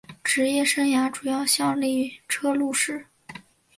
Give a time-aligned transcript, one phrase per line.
[0.23, 3.05] 职业生涯主要效力车路士。